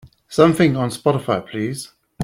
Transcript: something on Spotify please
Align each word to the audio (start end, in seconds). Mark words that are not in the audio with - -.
something 0.27 0.75
on 0.75 0.89
Spotify 0.89 1.47
please 1.47 1.91